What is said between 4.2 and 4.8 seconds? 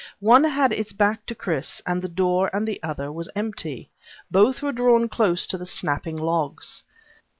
Both were